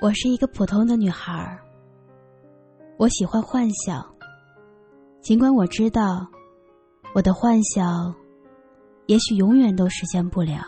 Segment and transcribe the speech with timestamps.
[0.00, 1.58] 我是一个普通的女孩儿，
[2.98, 4.06] 我喜欢幻想。
[5.20, 6.24] 尽管我知道，
[7.14, 8.14] 我的幻想
[9.06, 10.62] 也许永远都实现不了。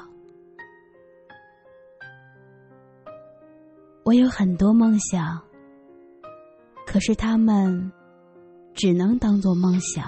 [4.03, 5.41] 我有很多梦想，
[6.85, 7.93] 可是他们
[8.75, 10.05] 只能当做梦想，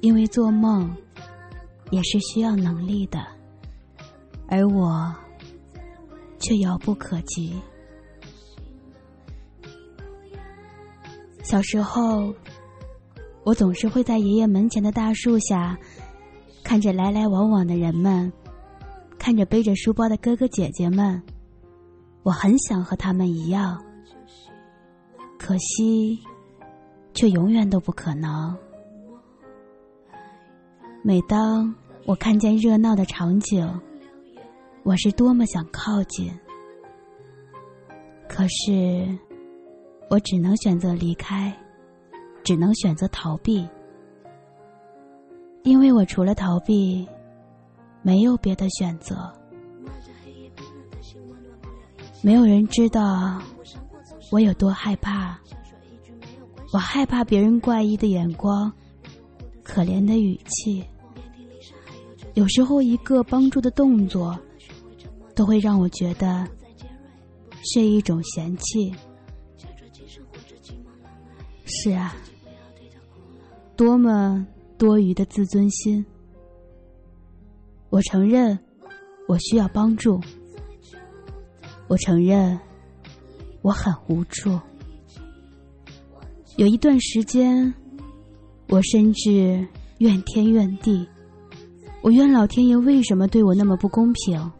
[0.00, 0.94] 因为做梦
[1.90, 3.18] 也是需要能力的，
[4.48, 5.12] 而我
[6.38, 7.60] 却遥不可及。
[11.50, 12.32] 小时候，
[13.42, 15.76] 我总是会在爷爷门前的大树下，
[16.62, 18.32] 看着来来往往的人们，
[19.18, 21.20] 看着背着书包的哥哥姐姐们，
[22.22, 23.84] 我很想和他们一样，
[25.40, 26.20] 可惜，
[27.14, 28.56] 却永远都不可能。
[31.02, 31.74] 每当
[32.06, 33.68] 我看见热闹的场景，
[34.84, 36.32] 我是多么想靠近，
[38.28, 39.18] 可是。
[40.10, 41.56] 我只能选择离开，
[42.42, 43.64] 只能选择逃避，
[45.62, 47.06] 因为我除了逃避，
[48.02, 49.32] 没有别的选择。
[52.22, 53.40] 没有人知道
[54.32, 55.38] 我有多害怕，
[56.72, 58.70] 我害怕别人怪异的眼光，
[59.62, 60.84] 可怜的语气，
[62.34, 64.36] 有时候一个帮助的动作，
[65.36, 66.44] 都会让我觉得
[67.62, 68.92] 是一种嫌弃。
[71.70, 72.14] 是啊，
[73.76, 76.04] 多么多余的自尊心！
[77.90, 78.58] 我承认，
[79.28, 80.20] 我需要帮助。
[81.86, 82.58] 我承认，
[83.62, 84.58] 我很无助。
[86.56, 87.72] 有一段时间，
[88.68, 89.66] 我甚至
[89.98, 91.08] 怨天怨地，
[92.02, 94.52] 我怨老天爷为什么对我那么不公平。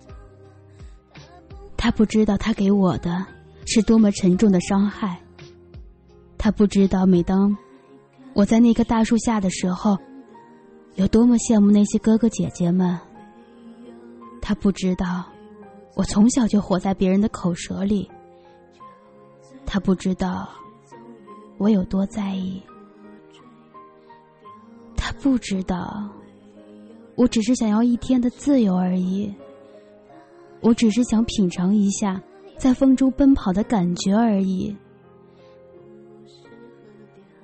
[1.77, 3.27] 他不知道，他给我的
[3.67, 5.21] 是多么沉重的伤害。
[6.43, 7.55] 他不知道，每当
[8.33, 9.95] 我在那棵大树下的时候，
[10.95, 12.99] 有多么羡慕那些哥哥姐姐们。
[14.41, 15.27] 他不知道，
[15.95, 18.11] 我从小就活在别人的口舌里。
[19.67, 20.49] 他不知道，
[21.59, 22.63] 我有多在意。
[24.97, 26.09] 他不知道，
[27.17, 29.31] 我只是想要一天的自由而已。
[30.63, 32.19] 我只是想品尝一下
[32.57, 34.75] 在风中奔跑的感觉而已。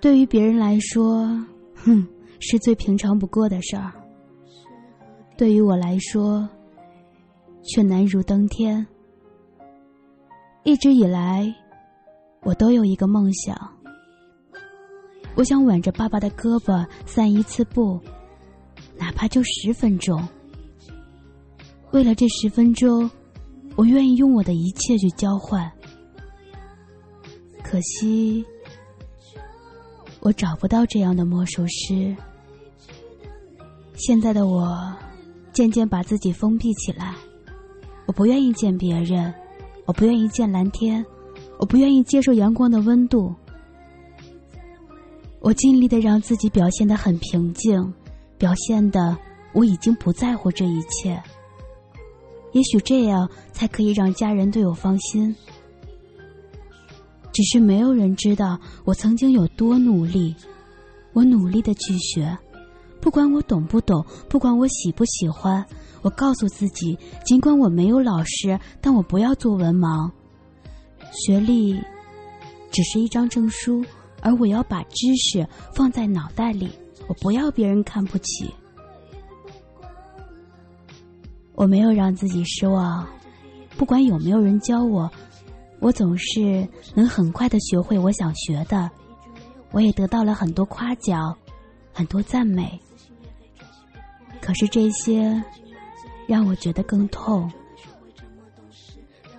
[0.01, 1.27] 对于别人来说，
[1.75, 2.07] 哼，
[2.39, 3.93] 是最平常不过的事儿。
[5.37, 6.49] 对于我来说，
[7.63, 8.87] 却难如登天。
[10.65, 11.53] 一直以来，
[12.43, 13.57] 我都有一个梦想，
[15.35, 18.01] 我想挽着爸爸的胳膊散一次步，
[18.97, 20.27] 哪怕就十分钟。
[21.93, 23.11] 为了这十分钟，
[23.77, 25.71] 我愿意用我的一切去交换。
[27.63, 28.45] 可惜。
[30.27, 32.13] 我找不到这样的魔术师。
[33.95, 34.93] 现在的我，
[35.53, 37.15] 渐渐把自己封闭起来。
[38.07, 39.33] 我不愿意见别人，
[39.85, 41.07] 我不愿意见蓝天，
[41.61, 43.33] 我不愿意接受阳光的温度。
[45.39, 47.95] 我尽力的让自己表现的很平静，
[48.37, 49.17] 表现的
[49.53, 51.23] 我已经不在乎这一切。
[52.51, 55.33] 也许这样才可以让家人对我放心。
[57.37, 60.35] 只是没有人知道我曾经有多努力，
[61.13, 62.35] 我努力的去学，
[62.99, 65.63] 不管我懂不懂，不管我喜不喜欢，
[66.01, 70.11] 我告诉自己，尽管我没有老师，但我不要做文盲。
[71.13, 71.79] 学历
[72.71, 73.85] 只是一张证书，
[74.23, 76.71] 而我要把知识放在脑袋里，
[77.07, 78.51] 我不要别人看不起。
[81.55, 83.07] 我没有让自己失望，
[83.77, 85.11] 不管有没有人教我。
[85.79, 88.91] 我总是能很快的学会我想学的，
[89.73, 91.37] 我也得到了很多夸奖，
[91.93, 92.81] 很多赞美。
[94.41, 95.43] 可是这些
[96.27, 97.51] 让我觉得更痛。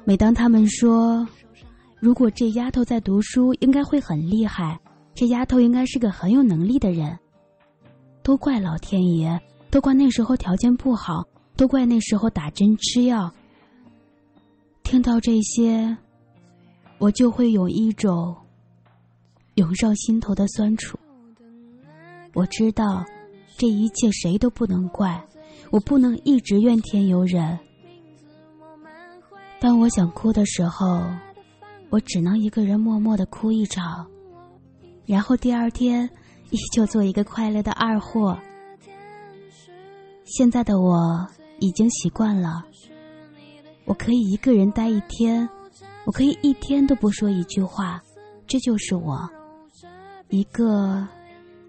[0.03, 1.27] 每当他们说，
[2.00, 4.79] 如果这丫头在读书，应该会很厉害，
[5.13, 7.17] 这丫头应该是个很有能力的人，
[8.21, 9.38] 都怪老天爷，
[9.71, 11.25] 都怪那时候条件不好，
[11.56, 13.33] 都怪那时候打针吃药。
[14.83, 15.97] 听到这些。
[16.99, 18.35] 我就会有一种
[19.55, 20.97] 涌上心头的酸楚。
[22.33, 23.05] 我知道
[23.57, 25.23] 这一切谁都不能怪，
[25.71, 27.57] 我不能一直怨天尤人。
[29.59, 31.03] 当我想哭的时候，
[31.89, 34.07] 我只能一个人默默的哭一场，
[35.05, 36.07] 然后第二天
[36.51, 38.38] 依旧做一个快乐的二货。
[40.25, 41.27] 现在的我
[41.59, 42.63] 已经习惯了，
[43.85, 45.50] 我可以一个人待一天。
[46.07, 48.01] 我可以一天都不说一句话，
[48.48, 49.30] 这就是我，
[50.30, 51.06] 一个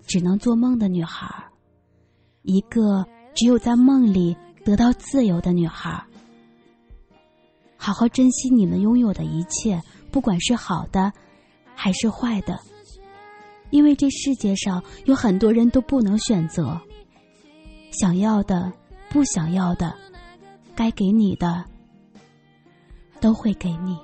[0.06, 1.28] 只能做梦的女孩，
[2.42, 3.04] 一个
[3.34, 6.00] 只有在梦里得到自由的女孩。
[7.76, 9.82] 好好珍惜你们拥有的一切，
[10.12, 11.12] 不管是好的
[11.74, 12.56] 还是坏的，
[13.70, 16.80] 因为这世界上有很多人都不能选择，
[17.90, 18.72] 想要的、
[19.10, 19.92] 不想要的，
[20.76, 21.64] 该给你的
[23.20, 23.98] 都会给你。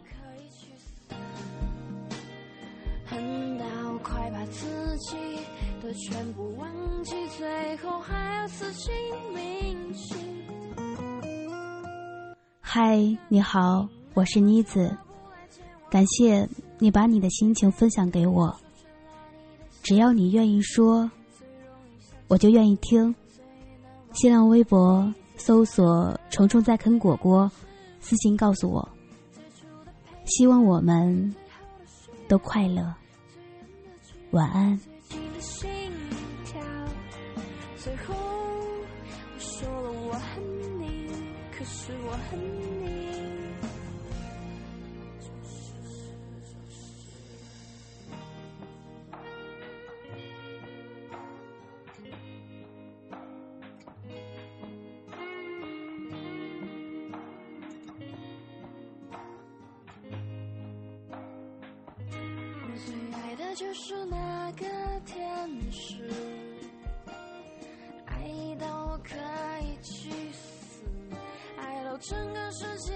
[5.94, 6.68] 全部忘
[7.04, 8.92] 记，最后还要死心
[9.32, 10.18] 铭心。
[12.60, 12.98] 嗨，
[13.28, 14.96] 你好，我是妮子，
[15.88, 16.48] 感谢
[16.80, 18.54] 你把你的心情分享给我。
[19.84, 21.08] 只要你愿意说，
[22.26, 23.14] 我就愿意听。
[24.14, 27.50] 新浪微博搜索“虫虫在啃果果”，
[28.00, 28.88] 私信告诉我。
[30.24, 31.32] 希望我们
[32.26, 32.92] 都快乐，
[34.32, 34.80] 晚安。
[37.84, 41.06] 最后我说了我恨你
[41.52, 43.04] 可是我恨你。
[62.62, 64.64] 我最爱的就是那个
[65.04, 66.43] 天使。
[71.98, 72.92] 整个世界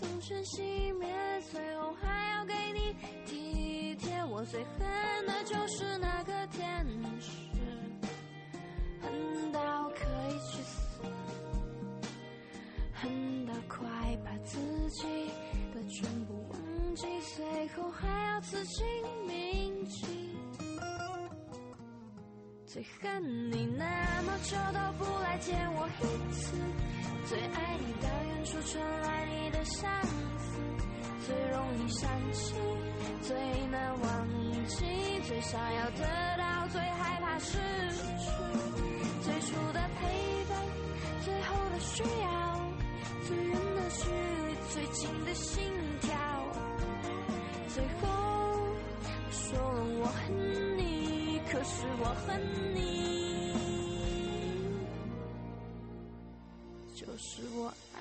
[0.00, 1.08] 灯全熄灭，
[1.50, 2.94] 最后还要给你
[3.24, 4.24] 体贴。
[4.24, 6.05] 我最恨的就是那
[22.76, 23.86] 最恨你那
[24.26, 26.52] 么久都不来见我一次。
[27.24, 30.60] 最爱你到远处传来你的相思，
[31.26, 32.54] 最容易想起，
[33.22, 33.34] 最
[33.68, 34.28] 难忘
[34.66, 34.84] 记，
[35.26, 36.04] 最想要得
[36.36, 37.56] 到，最害怕失
[37.92, 38.28] 去。
[39.22, 40.62] 最初的陪伴，
[41.24, 42.60] 最后的需要，
[43.26, 44.10] 最远的距
[44.48, 45.72] 离，最近的心
[46.02, 46.14] 跳。
[47.68, 48.25] 最后
[52.06, 52.40] 我恨
[52.72, 53.52] 你。
[56.94, 57.95] 就是我爱。